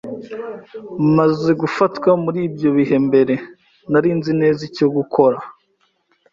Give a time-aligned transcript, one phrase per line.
[1.17, 3.33] Maze gufatwa muri ibyo bihe mbere,
[3.91, 5.37] nari nzi neza icyo gukora.